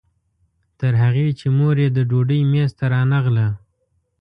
تر 0.79 0.93
هغې 1.01 1.27
چې 1.39 1.47
مور 1.57 1.75
یې 1.83 1.89
د 1.93 1.99
ډوډۍ 2.09 2.41
میز 2.51 2.71
ته 2.79 2.85
رانغله. 2.93 3.47